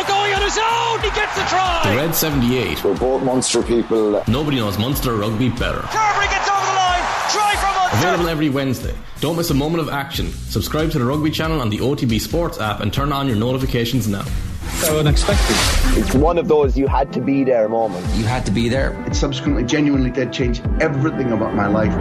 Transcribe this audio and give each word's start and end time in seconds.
Bournemouth 0.00 0.08
going 0.08 0.34
on 0.34 0.42
his 0.42 0.58
own. 0.58 1.00
He 1.00 1.10
gets 1.18 1.34
the 1.36 1.44
try. 1.48 1.82
The 1.84 1.96
Red 1.96 2.14
78. 2.14 2.84
We're 2.84 2.96
both 2.96 3.22
Munster 3.22 3.62
people. 3.62 4.22
Nobody 4.28 4.58
knows 4.58 4.78
Munster 4.78 5.16
rugby 5.16 5.48
better. 5.50 5.80
Carbery 5.80 6.30
gets 6.30 6.48
over 6.48 6.66
the 6.66 6.72
line. 6.72 7.02
Try 7.30 7.54
from 7.56 7.74
Munster. 7.74 7.98
Available 7.98 8.28
every 8.28 8.48
Wednesday. 8.48 8.94
Don't 9.20 9.36
miss 9.36 9.50
a 9.50 9.54
moment 9.54 9.82
of 9.82 9.88
action. 9.88 10.30
Subscribe 10.32 10.90
to 10.92 10.98
the 10.98 11.04
rugby 11.04 11.30
channel 11.30 11.60
on 11.60 11.70
the 11.70 11.78
OTB 11.78 12.20
Sports 12.20 12.58
app 12.60 12.80
and 12.80 12.92
turn 12.92 13.12
on 13.12 13.26
your 13.26 13.36
notifications 13.36 14.08
now. 14.08 14.24
So 14.80 15.00
unexpected. 15.00 15.56
It's 15.98 16.14
one 16.14 16.38
of 16.38 16.48
those 16.48 16.78
you 16.78 16.86
had 16.86 17.12
to 17.12 17.20
be 17.20 17.44
there 17.44 17.68
moments. 17.68 18.16
You 18.16 18.24
had 18.24 18.46
to 18.46 18.52
be 18.52 18.68
there. 18.68 18.92
It 19.06 19.14
subsequently 19.14 19.64
genuinely 19.64 20.10
did 20.10 20.32
change 20.32 20.62
everything 20.80 21.32
about 21.32 21.54
my 21.54 21.66
life. 21.66 21.92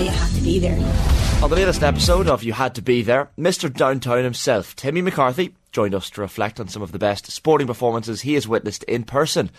You 0.00 0.08
had 0.10 0.34
to 0.34 0.40
be 0.40 0.58
there. 0.58 1.23
On 1.44 1.50
the 1.50 1.56
latest 1.56 1.82
episode 1.82 2.26
of 2.26 2.42
You 2.42 2.54
Had 2.54 2.74
to 2.76 2.80
Be 2.80 3.02
There, 3.02 3.28
Mr. 3.38 3.70
Downtown 3.70 4.24
himself, 4.24 4.74
Timmy 4.74 5.02
McCarthy, 5.02 5.54
joined 5.72 5.94
us 5.94 6.08
to 6.08 6.22
reflect 6.22 6.58
on 6.58 6.68
some 6.68 6.80
of 6.80 6.90
the 6.90 6.98
best 6.98 7.30
sporting 7.30 7.66
performances 7.66 8.22
he 8.22 8.32
has 8.32 8.48
witnessed 8.48 8.82
in 8.84 9.04
person. 9.04 9.50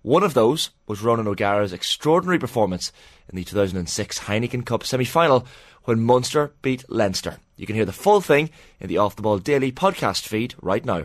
One 0.00 0.22
of 0.22 0.32
those 0.32 0.70
was 0.86 1.02
Ronan 1.02 1.28
O'Gara's 1.28 1.74
extraordinary 1.74 2.38
performance 2.38 2.92
in 3.28 3.36
the 3.36 3.44
2006 3.44 4.20
Heineken 4.20 4.64
Cup 4.64 4.84
semi 4.84 5.04
final 5.04 5.46
when 5.82 6.00
Munster 6.00 6.54
beat 6.62 6.88
Leinster. 6.88 7.36
You 7.58 7.66
can 7.66 7.76
hear 7.76 7.84
the 7.84 7.92
full 7.92 8.22
thing 8.22 8.48
in 8.80 8.88
the 8.88 8.96
Off 8.96 9.16
the 9.16 9.20
Ball 9.20 9.38
Daily 9.38 9.70
podcast 9.70 10.26
feed 10.26 10.54
right 10.62 10.82
now. 10.82 11.04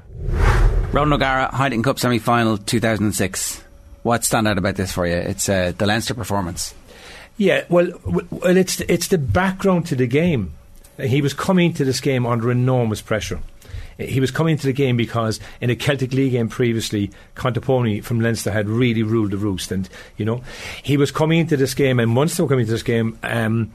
Ronan 0.93 1.11
O'Gara, 1.11 1.49
Heineken 1.51 1.83
Cup 1.83 1.99
semi 1.99 2.17
final 2.17 2.57
2006. 2.57 3.61
What 4.03 4.23
stand 4.23 4.47
out 4.47 4.57
about 4.57 4.77
this 4.77 4.93
for 4.93 5.05
you? 5.05 5.15
It's 5.15 5.49
uh, 5.49 5.73
the 5.77 5.85
Leinster 5.85 6.13
performance. 6.13 6.73
Yeah, 7.39 7.63
well, 7.69 7.87
well, 8.03 8.57
it's 8.57 8.81
it's 8.81 9.07
the 9.07 9.17
background 9.17 9.85
to 9.87 9.95
the 9.95 10.07
game. 10.07 10.53
He 10.99 11.21
was 11.21 11.33
coming 11.33 11.73
to 11.75 11.85
this 11.85 12.01
game 12.01 12.25
under 12.25 12.51
enormous 12.51 12.99
pressure. 12.99 13.39
He 13.97 14.19
was 14.19 14.29
coming 14.29 14.57
to 14.57 14.67
the 14.67 14.73
game 14.73 14.97
because 14.97 15.39
in 15.61 15.69
a 15.69 15.75
Celtic 15.75 16.11
League 16.11 16.33
game 16.33 16.49
previously, 16.49 17.11
Contepomi 17.35 18.03
from 18.03 18.19
Leinster 18.19 18.51
had 18.51 18.67
really 18.67 19.03
ruled 19.03 19.31
the 19.31 19.37
roost, 19.37 19.71
and 19.71 19.87
you 20.17 20.25
know 20.25 20.43
he 20.83 20.97
was 20.97 21.11
coming 21.11 21.39
into 21.39 21.55
this 21.55 21.73
game, 21.73 21.97
and 22.01 22.11
Munster 22.11 22.43
were 22.43 22.49
coming 22.49 22.65
to 22.65 22.71
this 22.71 22.83
game. 22.83 23.17
Um, 23.23 23.71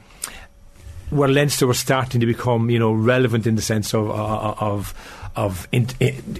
where 1.09 1.29
Leinster 1.29 1.65
were 1.65 1.73
starting 1.75 2.19
to 2.19 2.25
become, 2.27 2.69
you 2.69 2.79
know, 2.79 2.91
relevant 2.91 3.47
in 3.47 3.55
the 3.55 3.61
sense 3.63 3.95
of 3.95 4.11
of 4.11 4.61
of, 4.61 5.29
of 5.35 5.67
in, 5.71 5.87
in, 5.99 6.39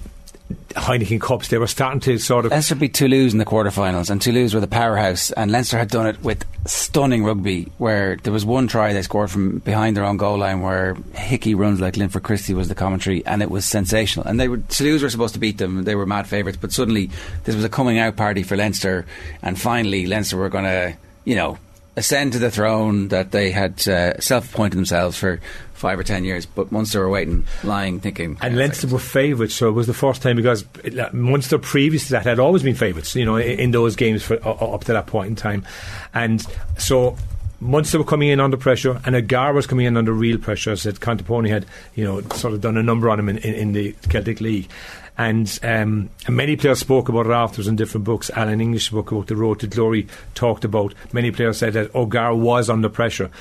Heineken 0.75 1.19
Cups. 1.19 1.47
They 1.47 1.57
were 1.57 1.65
starting 1.65 2.01
to 2.01 2.19
sort 2.19 2.45
of. 2.45 2.51
Leinster 2.51 2.75
beat 2.75 2.93
Toulouse 2.93 3.33
in 3.33 3.39
the 3.39 3.45
quarterfinals, 3.45 4.11
and 4.11 4.21
Toulouse 4.21 4.53
were 4.53 4.59
the 4.59 4.67
powerhouse, 4.67 5.31
and 5.31 5.51
Leinster 5.51 5.79
had 5.79 5.89
done 5.89 6.05
it 6.05 6.21
with 6.21 6.45
stunning 6.65 7.23
rugby, 7.23 7.71
where 7.77 8.17
there 8.17 8.33
was 8.33 8.45
one 8.45 8.67
try 8.67 8.93
they 8.93 9.01
scored 9.01 9.31
from 9.31 9.59
behind 9.59 9.95
their 9.95 10.03
own 10.03 10.17
goal 10.17 10.39
line, 10.39 10.61
where 10.61 10.95
Hickie 11.13 11.55
runs 11.55 11.79
like 11.79 11.97
Linford 11.97 12.23
Christie 12.23 12.53
was 12.53 12.67
the 12.67 12.75
commentary, 12.75 13.25
and 13.25 13.41
it 13.41 13.51
was 13.51 13.65
sensational. 13.65 14.25
And 14.25 14.39
they 14.39 14.47
were 14.47 14.57
Toulouse 14.57 15.03
were 15.03 15.09
supposed 15.09 15.33
to 15.35 15.39
beat 15.39 15.57
them; 15.57 15.83
they 15.83 15.95
were 15.95 16.05
mad 16.05 16.27
favourites, 16.27 16.57
but 16.59 16.71
suddenly 16.71 17.09
this 17.43 17.55
was 17.55 17.63
a 17.63 17.69
coming 17.69 17.99
out 17.99 18.15
party 18.15 18.43
for 18.43 18.57
Leinster, 18.57 19.05
and 19.41 19.59
finally 19.59 20.07
Leinster 20.07 20.37
were 20.37 20.49
going 20.49 20.65
to, 20.65 20.95
you 21.23 21.35
know, 21.35 21.57
ascend 21.97 22.33
to 22.33 22.39
the 22.39 22.51
throne 22.51 23.07
that 23.09 23.31
they 23.31 23.51
had 23.51 23.87
uh, 23.87 24.19
self-appointed 24.19 24.75
themselves 24.75 25.17
for 25.17 25.39
five 25.73 25.99
or 25.99 26.03
ten 26.03 26.23
years. 26.23 26.45
But 26.45 26.71
Munster 26.71 26.99
were 26.99 27.09
waiting, 27.09 27.45
lying, 27.63 27.99
thinking. 27.99 28.37
And 28.41 28.57
Leinster 28.57 28.87
were 28.87 28.99
favourites, 28.99 29.55
so 29.55 29.69
it 29.69 29.73
was 29.73 29.87
the 29.87 29.93
first 29.93 30.21
time 30.21 30.35
because 30.35 30.65
Munster 31.13 31.57
previous 31.57 32.05
to 32.05 32.11
that 32.11 32.23
had 32.23 32.39
always 32.39 32.63
been 32.63 32.75
favourites, 32.75 33.15
you 33.15 33.25
know, 33.25 33.37
in, 33.37 33.59
in 33.59 33.71
those 33.71 33.95
games 33.95 34.23
for, 34.23 34.35
uh, 34.45 34.51
up 34.51 34.83
to 34.85 34.93
that 34.93 35.07
point 35.07 35.29
in 35.29 35.35
time. 35.35 35.65
And 36.13 36.45
so 36.77 37.17
Munster 37.59 37.97
were 37.97 38.03
coming 38.03 38.29
in 38.29 38.39
under 38.39 38.57
pressure, 38.57 39.01
and 39.05 39.15
O'Gara 39.15 39.53
was 39.53 39.67
coming 39.67 39.85
in 39.85 39.97
under 39.97 40.11
real 40.11 40.37
pressure. 40.37 40.71
As 40.71 40.83
that 40.83 40.99
Contepomi 40.99 41.49
had, 41.49 41.65
you 41.95 42.03
know, 42.03 42.21
sort 42.29 42.53
of 42.53 42.61
done 42.61 42.77
a 42.77 42.83
number 42.83 43.09
on 43.09 43.19
him 43.19 43.29
in, 43.29 43.37
in, 43.39 43.53
in 43.53 43.71
the 43.73 43.95
Celtic 44.09 44.41
League. 44.41 44.69
And, 45.17 45.47
um, 45.63 46.09
and 46.27 46.35
many 46.35 46.57
players 46.57 46.79
spoke 46.79 47.07
about 47.07 47.25
it 47.25 47.31
afterwards 47.31 47.69
in 47.69 47.77
different 47.77 48.03
books. 48.03 48.29
Alan 48.31 48.59
English 48.59 48.89
book 48.89 49.11
about 49.11 49.27
the 49.27 49.35
road 49.37 49.61
to 49.61 49.67
glory 49.67 50.07
talked 50.33 50.65
about. 50.65 50.93
Many 51.13 51.31
players 51.31 51.57
said 51.57 51.73
that 51.73 51.95
O'Gara 51.95 52.35
was 52.35 52.69
under 52.69 52.89
pressure. 52.89 53.31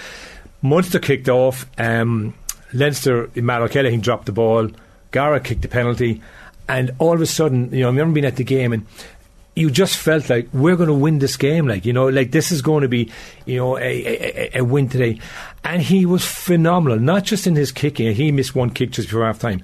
Munster 0.63 1.01
kicked 1.01 1.29
off. 1.29 1.67
Um, 1.77 2.35
Leinster, 2.73 3.29
Matt 3.35 3.63
O'Kelleher 3.63 4.01
dropped 4.01 4.27
the 4.27 4.33
ball. 4.33 4.71
Gara 5.11 5.39
kicked 5.39 5.63
the 5.63 5.69
penalty, 5.69 6.21
and 6.69 6.91
all 6.99 7.15
of 7.15 7.21
a 7.21 7.27
sudden, 7.27 7.73
you 7.73 7.81
know, 7.81 7.87
I 7.87 7.91
remember 7.91 8.15
being 8.15 8.25
at 8.25 8.35
the 8.35 8.43
game 8.43 8.73
and 8.73 8.85
you 9.57 9.71
just 9.71 9.97
felt 9.97 10.29
like 10.29 10.49
we're 10.53 10.77
going 10.77 10.89
to 10.89 10.95
win 10.95 11.21
this 11.21 11.37
game, 11.37 11.69
like 11.69 11.85
you 11.85 11.93
know, 11.93 12.09
like 12.09 12.33
this 12.33 12.51
is 12.51 12.61
going 12.63 12.83
to 12.83 12.89
be, 12.89 13.11
you 13.47 13.57
know, 13.57 13.79
a, 13.79 13.83
a, 13.83 14.59
a 14.59 14.65
win 14.65 14.89
today. 14.89 15.21
And 15.63 15.81
he 15.81 16.05
was 16.07 16.25
phenomenal, 16.25 16.99
not 16.99 17.25
just 17.25 17.47
in 17.47 17.55
his 17.55 17.73
kicking. 17.73 18.15
He 18.15 18.33
missed 18.33 18.55
one 18.55 18.71
kick 18.71 18.91
just 18.91 19.09
before 19.09 19.25
half 19.25 19.39
time, 19.39 19.63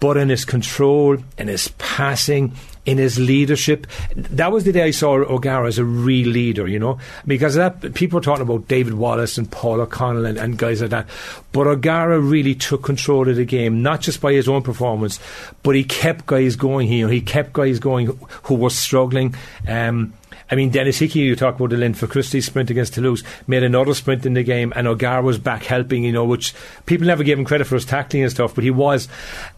but 0.00 0.16
in 0.16 0.28
his 0.28 0.44
control, 0.44 1.16
in 1.38 1.48
his 1.48 1.68
passing, 1.78 2.52
in 2.86 2.98
his 2.98 3.18
leadership. 3.18 3.86
That 4.14 4.52
was 4.52 4.64
the 4.64 4.72
day 4.72 4.84
I 4.84 4.90
saw 4.92 5.16
O'Gara 5.16 5.66
as 5.66 5.78
a 5.78 5.84
real 5.84 6.28
leader, 6.28 6.68
you 6.68 6.78
know, 6.78 6.98
because 7.26 7.56
that 7.56 7.94
people 7.94 8.18
were 8.18 8.22
talking 8.22 8.42
about 8.42 8.68
David 8.68 8.94
Wallace 8.94 9.36
and 9.36 9.50
Paul 9.50 9.80
O'Connell 9.80 10.24
and, 10.24 10.38
and 10.38 10.56
guys 10.56 10.80
like 10.80 10.90
that. 10.90 11.08
But 11.52 11.66
O'Gara 11.66 12.20
really 12.20 12.54
took 12.54 12.84
control 12.84 13.28
of 13.28 13.36
the 13.36 13.44
game, 13.44 13.82
not 13.82 14.00
just 14.00 14.20
by 14.20 14.32
his 14.32 14.48
own 14.48 14.62
performance, 14.62 15.18
but 15.62 15.74
he 15.74 15.82
kept 15.82 16.26
guys 16.26 16.54
going 16.54 16.86
here. 16.86 17.08
He 17.08 17.20
kept 17.20 17.52
guys 17.52 17.80
going 17.80 18.18
who 18.44 18.54
were 18.54 18.70
struggling. 18.70 19.34
Um, 19.66 20.14
I 20.50 20.54
mean, 20.54 20.70
Denis 20.70 20.98
Hickie, 20.98 21.20
you 21.20 21.36
talk 21.36 21.56
about 21.56 21.70
the 21.70 21.76
Linford 21.76 22.10
Christie 22.10 22.40
sprint 22.40 22.70
against 22.70 22.94
Toulouse, 22.94 23.22
made 23.46 23.62
another 23.62 23.94
sprint 23.94 24.26
in 24.26 24.34
the 24.34 24.44
game, 24.44 24.72
and 24.76 24.86
O'Gar 24.86 25.22
was 25.22 25.38
back 25.38 25.64
helping, 25.64 26.04
you 26.04 26.12
know, 26.12 26.24
which 26.24 26.54
people 26.86 27.06
never 27.06 27.24
gave 27.24 27.38
him 27.38 27.44
credit 27.44 27.66
for 27.66 27.74
his 27.74 27.84
tackling 27.84 28.22
and 28.22 28.30
stuff, 28.30 28.54
but 28.54 28.62
he 28.62 28.70
was. 28.70 29.08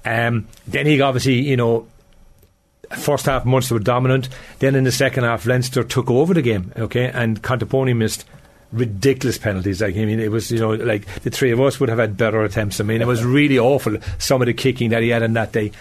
Um, 0.05 0.49
then 0.67 0.87
he 0.87 1.01
obviously, 1.01 1.41
you 1.41 1.57
know, 1.57 1.87
first 2.91 3.27
half 3.27 3.45
Munster 3.45 3.75
were 3.75 3.81
dominant. 3.81 4.29
Then 4.61 4.75
in 4.75 4.85
the 4.85 4.93
second 4.93 5.25
half, 5.25 5.47
Leinster 5.47 5.85
took 5.85 6.11
over 6.11 6.35
the 6.35 6.43
game, 6.43 6.73
okay, 6.77 7.11
and 7.11 7.43
Contepomi 7.43 7.97
missed 7.97 8.25
ridiculous 8.73 9.39
penalties. 9.39 9.81
Like 9.81 9.97
I 9.97 10.05
mean, 10.05 10.21
it 10.21 10.31
was 10.31 10.51
you 10.51 10.59
know 10.59 10.71
like 10.71 11.07
the 11.23 11.31
three 11.31 11.51
of 11.51 11.61
us 11.61 11.81
would 11.81 11.89
have 11.89 11.99
had 11.99 12.17
better 12.17 12.43
attempts. 12.45 12.81
I 12.81 12.85
mean, 12.85 13.03
it 13.03 13.07
was 13.07 13.25
really 13.25 13.59
awful 13.59 13.97
some 14.19 14.43
of 14.43 14.47
the 14.47 14.55
kicking 14.55 14.91
that 14.91 15.03
he 15.03 15.11
had 15.11 15.23
on 15.23 15.35
that 15.35 15.53
day, 15.53 15.73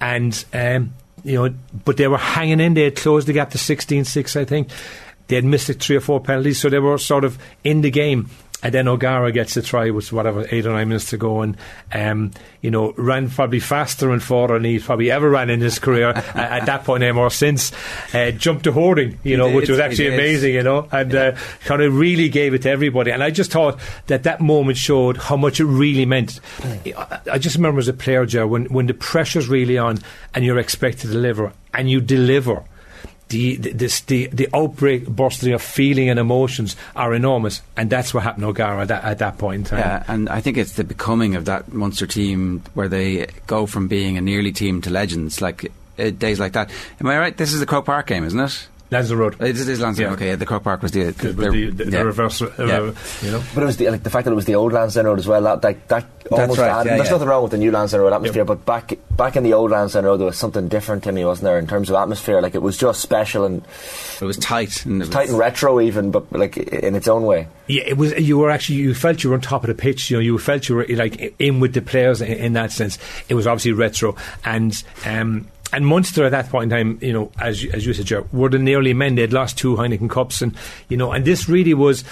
and 0.00 0.44
um, 0.52 0.94
you 1.24 1.34
know, 1.34 1.54
but 1.84 1.96
they 1.96 2.08
were 2.08 2.18
hanging 2.18 2.60
in. 2.60 2.74
They 2.74 2.84
had 2.84 2.96
closed 2.96 3.26
the 3.26 3.32
gap 3.32 3.50
to 3.50 3.58
16-6, 3.58 4.40
I 4.40 4.44
think. 4.44 4.68
They 5.28 5.36
had 5.36 5.44
missed 5.44 5.68
like 5.68 5.80
three 5.80 5.96
or 5.96 6.00
four 6.00 6.20
penalties, 6.20 6.60
so 6.60 6.68
they 6.68 6.78
were 6.78 6.98
sort 6.98 7.24
of 7.24 7.38
in 7.64 7.80
the 7.80 7.90
game. 7.90 8.30
And 8.62 8.72
then 8.72 8.88
O'Gara 8.88 9.32
gets 9.32 9.54
the 9.54 9.60
try 9.60 9.90
with 9.90 10.12
whatever 10.12 10.46
eight 10.50 10.64
or 10.64 10.72
nine 10.72 10.88
minutes 10.88 11.10
to 11.10 11.18
go, 11.18 11.42
and 11.42 11.56
um, 11.92 12.30
you 12.62 12.70
know 12.70 12.94
ran 12.96 13.28
probably 13.28 13.60
faster 13.60 14.10
and 14.10 14.22
farther 14.22 14.54
than 14.54 14.64
he 14.64 14.78
probably 14.78 15.10
ever 15.10 15.28
ran 15.28 15.50
in 15.50 15.60
his 15.60 15.78
career 15.78 16.08
at 16.34 16.64
that 16.64 16.84
point 16.84 17.02
anymore. 17.02 17.30
Since 17.30 17.72
uh, 18.14 18.30
jumped 18.30 18.64
to 18.64 18.72
hoarding, 18.72 19.18
you 19.22 19.36
know, 19.36 19.54
which 19.54 19.68
was 19.68 19.78
actually 19.78 20.14
amazing, 20.14 20.54
you 20.54 20.62
know, 20.62 20.88
and 20.90 21.12
yeah. 21.12 21.20
uh, 21.20 21.38
kind 21.66 21.82
of 21.82 21.96
really 21.96 22.30
gave 22.30 22.54
it 22.54 22.62
to 22.62 22.70
everybody. 22.70 23.10
And 23.10 23.22
I 23.22 23.30
just 23.30 23.52
thought 23.52 23.78
that 24.06 24.22
that 24.22 24.40
moment 24.40 24.78
showed 24.78 25.18
how 25.18 25.36
much 25.36 25.60
it 25.60 25.66
really 25.66 26.06
meant. 26.06 26.40
I 27.30 27.38
just 27.38 27.56
remember 27.56 27.78
as 27.78 27.88
a 27.88 27.92
player, 27.92 28.24
Joe, 28.24 28.46
when 28.46 28.64
when 28.66 28.86
the 28.86 28.94
pressure's 28.94 29.48
really 29.48 29.76
on 29.76 29.98
and 30.34 30.44
you're 30.46 30.58
expected 30.58 31.08
to 31.08 31.12
deliver, 31.12 31.52
and 31.74 31.90
you 31.90 32.00
deliver 32.00 32.64
the, 33.28 33.56
this, 33.56 34.02
the 34.02 34.26
the 34.28 34.48
outbreak 34.54 35.06
bursting 35.08 35.52
of 35.52 35.60
feeling 35.60 36.08
and 36.08 36.18
emotions 36.18 36.76
are 36.94 37.12
enormous, 37.12 37.60
and 37.76 37.90
that's 37.90 38.14
what 38.14 38.22
happened 38.22 38.42
to 38.42 38.48
O'Gara 38.48 38.82
at 38.82 38.88
that, 38.88 39.04
at 39.04 39.18
that 39.18 39.38
point 39.38 39.56
in 39.56 39.64
time. 39.64 39.78
Yeah, 39.80 40.04
and 40.06 40.28
I 40.28 40.40
think 40.40 40.56
it's 40.56 40.74
the 40.74 40.84
becoming 40.84 41.34
of 41.34 41.44
that 41.46 41.72
Munster 41.72 42.06
team 42.06 42.62
where 42.74 42.88
they 42.88 43.26
go 43.46 43.66
from 43.66 43.88
being 43.88 44.16
a 44.16 44.20
nearly 44.20 44.52
team 44.52 44.80
to 44.82 44.90
legends, 44.90 45.40
like 45.40 45.72
uh, 45.98 46.10
days 46.10 46.38
like 46.38 46.52
that. 46.52 46.70
Am 47.00 47.06
I 47.08 47.18
right? 47.18 47.36
This 47.36 47.52
is 47.52 47.60
the 47.60 47.66
Croke 47.66 47.86
Park 47.86 48.06
game, 48.06 48.24
isn't 48.24 48.38
it? 48.38 48.68
Lansdowne 48.90 49.18
Road. 49.18 49.36
It 49.40 49.56
is 49.56 49.80
Lansdowne. 49.80 50.06
Yeah. 50.06 50.12
Okay, 50.12 50.26
yeah, 50.28 50.36
the 50.36 50.46
Croke 50.46 50.62
Park 50.64 50.82
was 50.82 50.92
the 50.92 51.10
the, 51.10 51.32
the, 51.32 51.50
the, 51.50 51.70
the, 51.84 51.90
yeah. 51.90 52.02
reverse. 52.02 52.40
Uh, 52.42 52.50
Yeah. 52.58 52.92
You 53.22 53.32
know, 53.32 53.42
But 53.54 53.62
it 53.62 53.66
was 53.66 53.76
the, 53.78 53.90
like 53.90 54.02
the 54.02 54.10
fact 54.10 54.24
that 54.26 54.32
it 54.32 54.36
was 54.36 54.44
the 54.44 54.54
old 54.54 54.72
Lansdowne 54.72 55.06
Road 55.06 55.18
as 55.18 55.26
well. 55.26 55.42
That 55.42 55.62
that, 55.62 55.88
that 55.88 56.06
almost 56.30 56.58
right, 56.58 56.70
added- 56.70 56.90
yeah, 56.90 56.96
there's 56.96 57.08
yeah. 57.08 57.12
nothing 57.14 57.28
wrong 57.28 57.42
with 57.42 57.52
the 57.52 57.58
new 57.58 57.70
Lansdowne 57.72 58.00
Road 58.00 58.12
atmosphere, 58.12 58.44
but 58.44 58.64
back 58.64 58.92
back 59.16 59.36
in 59.36 59.42
the 59.42 59.52
old 59.54 59.70
Lansdowne 59.70 60.04
Road 60.04 60.18
there 60.18 60.26
was 60.26 60.38
something 60.38 60.68
different 60.68 61.04
to 61.04 61.12
me, 61.12 61.24
wasn't 61.24 61.44
there, 61.44 61.58
in 61.58 61.66
terms 61.66 61.90
of 61.90 61.96
atmosphere? 61.96 62.40
Like 62.40 62.54
it 62.54 62.62
was 62.62 62.76
just 62.76 63.00
special 63.00 63.44
and 63.44 63.64
It 64.20 64.24
was 64.24 64.36
tight. 64.36 64.84
And 64.86 64.96
it 64.96 64.98
was 65.06 65.10
tight 65.10 65.28
and 65.30 65.38
retro 65.38 65.80
even, 65.80 66.10
but 66.10 66.30
like 66.32 66.56
in 66.56 66.94
its 66.94 67.08
own 67.08 67.24
way. 67.24 67.48
yeah, 67.66 67.82
it 67.86 67.96
was. 67.96 68.12
You 68.18 68.38
were 68.38 68.50
actually 68.50 68.76
you 68.76 68.94
felt 68.94 69.24
you 69.24 69.30
were 69.30 69.36
on 69.36 69.42
top 69.42 69.64
of 69.64 69.68
the 69.68 69.74
pitch. 69.74 70.10
You 70.10 70.18
know, 70.18 70.20
you 70.20 70.38
felt 70.38 70.68
you 70.68 70.76
were 70.76 70.86
like 70.90 71.34
in 71.40 71.58
with 71.60 71.74
the 71.74 71.82
players 71.82 72.20
in, 72.20 72.32
in 72.32 72.52
that 72.52 72.70
sense. 72.72 72.98
It 73.28 73.34
was 73.34 73.46
obviously 73.48 73.72
retro 73.72 74.14
and. 74.44 74.80
Um, 75.04 75.48
and 75.72 75.86
Munster 75.86 76.24
at 76.24 76.30
that 76.30 76.48
point 76.48 76.64
in 76.64 76.70
time, 76.70 76.98
you 77.02 77.12
know, 77.12 77.30
as 77.40 77.62
you, 77.62 77.70
as 77.72 77.86
you 77.86 77.92
said, 77.92 78.06
Joe, 78.06 78.26
were 78.32 78.48
the 78.48 78.58
nearly 78.58 78.94
men. 78.94 79.14
They'd 79.14 79.32
lost 79.32 79.58
two 79.58 79.76
Heineken 79.76 80.08
Cups, 80.08 80.42
and 80.42 80.56
you 80.88 80.96
know, 80.96 81.12
and 81.12 81.24
this 81.24 81.48
really 81.48 81.74
was 81.74 82.02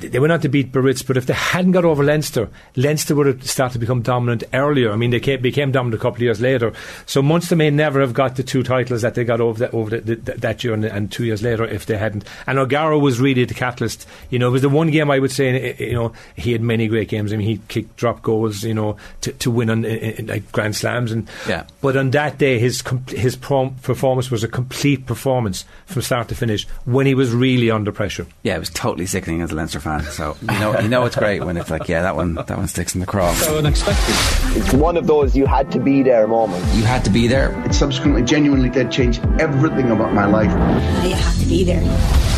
they 0.00 0.18
went 0.18 0.32
on 0.32 0.40
to 0.40 0.48
beat 0.48 0.72
Biarritz, 0.72 1.02
but 1.02 1.16
if 1.16 1.26
they 1.26 1.34
hadn't 1.34 1.72
got 1.72 1.84
over 1.84 2.02
Leinster, 2.02 2.48
Leinster 2.76 3.14
would 3.14 3.26
have 3.26 3.48
started 3.48 3.74
to 3.74 3.78
become 3.78 4.02
dominant 4.02 4.44
earlier. 4.52 4.92
I 4.92 4.96
mean, 4.96 5.10
they 5.10 5.20
came, 5.20 5.40
became 5.40 5.72
dominant 5.72 6.00
a 6.00 6.02
couple 6.02 6.16
of 6.16 6.22
years 6.22 6.40
later. 6.40 6.72
So 7.06 7.22
Munster 7.22 7.56
may 7.56 7.70
never 7.70 8.00
have 8.00 8.12
got 8.12 8.36
the 8.36 8.42
two 8.42 8.62
titles 8.62 9.02
that 9.02 9.14
they 9.14 9.24
got 9.24 9.40
over, 9.40 9.66
the, 9.66 9.70
over 9.72 9.98
the, 9.98 10.16
the, 10.16 10.32
that 10.32 10.64
year 10.64 10.74
and, 10.74 10.84
and, 10.84 11.10
two 11.10 11.24
years 11.24 11.42
later 11.42 11.64
if 11.64 11.86
they 11.86 11.96
hadn't. 11.96 12.24
And 12.46 12.58
O'Gara 12.58 12.98
was 12.98 13.20
really 13.20 13.44
the 13.44 13.54
catalyst. 13.54 14.06
You 14.30 14.38
know, 14.38 14.48
it 14.48 14.52
was 14.52 14.62
the 14.62 14.68
one 14.68 14.90
game 14.90 15.10
I 15.10 15.18
would 15.18 15.32
say, 15.32 15.48
eh, 15.48 15.74
eh, 15.78 15.84
you 15.86 15.94
know, 15.94 16.12
he 16.36 16.52
had 16.52 16.62
many 16.62 16.88
great 16.88 17.08
games. 17.08 17.32
I 17.32 17.36
mean, 17.36 17.48
he 17.48 17.60
kicked 17.68 17.96
drop 17.96 18.22
goals, 18.22 18.62
you 18.62 18.74
know, 18.74 18.96
to, 19.22 19.32
to 19.32 19.50
win 19.50 19.70
on 19.70 19.84
in, 19.84 19.98
in, 19.98 20.26
like 20.26 20.50
Grand 20.52 20.76
Slams. 20.76 21.12
And 21.12 21.28
yeah. 21.48 21.64
But 21.80 21.96
on 21.96 22.10
that 22.10 22.38
day, 22.38 22.58
his 22.58 22.82
his 23.08 23.36
performance 23.36 24.30
was 24.30 24.44
a 24.44 24.48
complete 24.48 25.06
performance 25.06 25.64
from 25.86 26.02
start 26.02 26.28
to 26.28 26.34
finish 26.34 26.66
when 26.84 27.06
he 27.06 27.14
was 27.14 27.32
really 27.32 27.70
under 27.70 27.92
pressure. 27.92 28.26
Yeah, 28.42 28.56
it 28.56 28.60
was 28.60 28.70
totally 28.70 29.06
sickening 29.06 29.42
as 29.42 29.50
a 29.50 29.54
Leinster 29.54 29.80
fan. 29.80 29.89
So 29.98 30.36
you 30.40 30.46
know, 30.60 30.78
you 30.78 30.88
know 30.88 31.04
it's 31.04 31.16
great 31.16 31.44
when 31.44 31.56
it's 31.56 31.70
like, 31.70 31.88
yeah, 31.88 32.02
that 32.02 32.16
one, 32.16 32.34
that 32.34 32.50
one 32.50 32.68
sticks 32.68 32.94
in 32.94 33.00
the 33.00 33.06
craw. 33.06 33.32
So 33.34 33.58
unexpected. 33.58 34.14
It's 34.56 34.72
one 34.72 34.96
of 34.96 35.06
those 35.06 35.36
you 35.36 35.46
had 35.46 35.70
to 35.72 35.80
be 35.80 36.02
there 36.02 36.26
moments. 36.28 36.74
You 36.74 36.84
had 36.84 37.04
to 37.04 37.10
be 37.10 37.26
there. 37.26 37.60
It 37.66 37.74
subsequently, 37.74 38.22
genuinely 38.22 38.70
did 38.70 38.90
change 38.90 39.18
everything 39.38 39.90
about 39.90 40.12
my 40.12 40.26
life. 40.26 40.50
You 41.04 41.14
have 41.14 41.38
to 41.38 41.46
be 41.46 41.64
there. 41.64 42.29